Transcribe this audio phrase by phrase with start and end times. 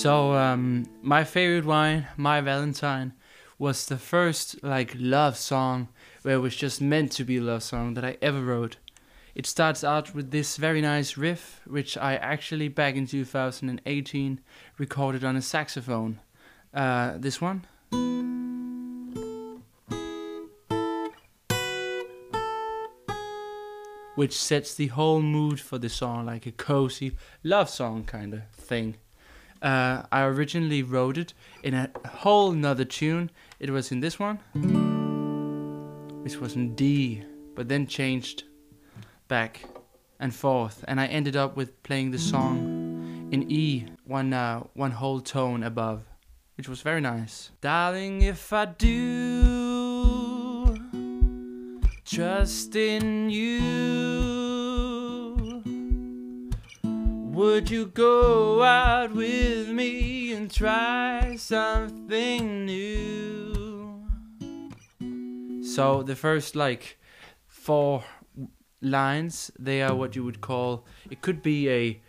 [0.00, 3.12] So um, my favorite wine, My Valentine,
[3.58, 5.88] was the first like love song
[6.22, 8.78] where it was just meant to be a love song that I ever wrote.
[9.34, 14.40] It starts out with this very nice riff, which I actually back in 2018
[14.78, 16.18] recorded on a saxophone.
[16.72, 17.66] Uh, this one.
[24.14, 28.48] Which sets the whole mood for the song, like a cozy love song kind of
[28.52, 28.96] thing.
[29.62, 33.30] Uh, I originally wrote it in a whole nother tune.
[33.58, 34.38] It was in this one,
[36.22, 37.22] which was in D,
[37.54, 38.44] but then changed
[39.28, 39.64] back
[40.18, 44.90] and forth, and I ended up with playing the song in E, one uh, one
[44.90, 46.04] whole tone above,
[46.56, 47.50] which was very nice.
[47.60, 49.80] Darling, if I do
[52.04, 54.19] trust in you.
[57.40, 64.04] Would you go out with me and try something new?
[65.62, 66.98] So the first like
[67.46, 68.04] four
[68.82, 72.02] lines, they are what you would call it could be a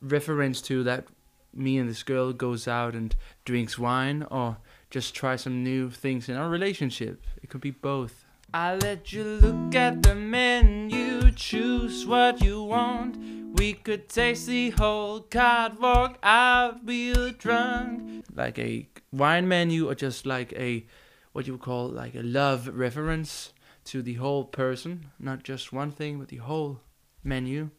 [0.00, 1.06] reference to that
[1.54, 4.56] me and this girl goes out and drinks wine or
[4.90, 7.24] just try some new things in our relationship.
[7.40, 8.24] It could be both.
[8.52, 13.41] I let you look at the menu, choose what you want.
[13.62, 18.24] We could taste the whole card, walk out real drunk.
[18.34, 20.84] Like a wine menu or just like a
[21.30, 23.52] what you call like a love reference
[23.84, 26.80] to the whole person, not just one thing, but the whole
[27.22, 27.70] menu.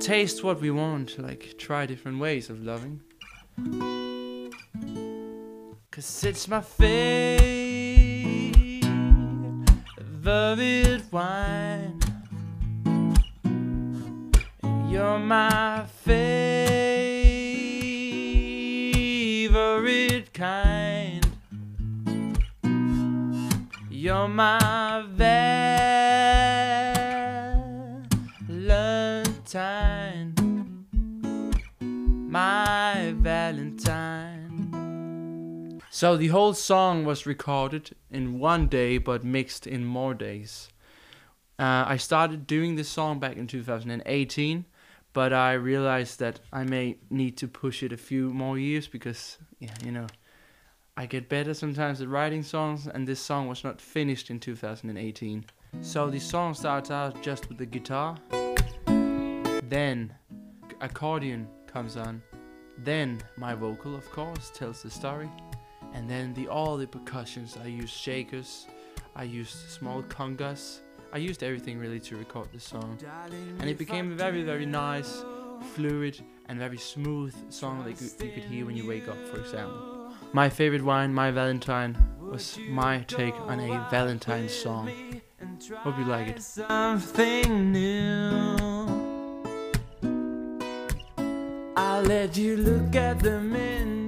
[0.00, 3.00] Taste what we want, like try different ways of loving.
[5.90, 7.00] Cause it's my favorite
[11.10, 11.63] wine.
[14.94, 16.62] You're my favorite
[20.32, 21.26] kind.
[23.90, 25.04] You're my
[28.46, 29.26] Valentine.
[32.30, 34.22] My Valentine.
[35.90, 40.68] So the whole song was recorded in one day but mixed in more days.
[41.58, 44.66] Uh, I started doing this song back in 2018,
[45.14, 49.38] but I realized that I may need to push it a few more years because,
[49.60, 50.08] yeah, you know,
[50.96, 55.44] I get better sometimes at writing songs, and this song was not finished in 2018.
[55.80, 58.16] So the song starts out just with the guitar,
[59.68, 60.12] then
[60.80, 62.20] accordion comes on,
[62.78, 65.30] then my vocal, of course, tells the story,
[65.92, 67.56] and then the all the percussions.
[67.62, 68.66] I use shakers,
[69.14, 70.80] I use small congas,
[71.14, 72.98] I used everything really to record this song,
[73.60, 75.24] and it became a very very nice,
[75.74, 80.12] fluid, and very smooth song that you, could hear when you wake up, for example.
[80.32, 84.90] My favorite wine, My Valentine, was my take on a Valentine song.
[85.76, 86.42] Hope you like it.
[86.42, 88.56] Something new.
[91.76, 94.03] I'll let you look at the menu.